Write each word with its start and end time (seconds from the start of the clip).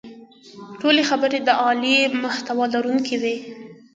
ټولې 0.79 1.01
خبرې 1.09 1.39
د 1.43 1.49
عالي 1.61 1.97
محتوا 2.23 2.65
لرونکې 2.73 3.15
وې. 3.21 3.35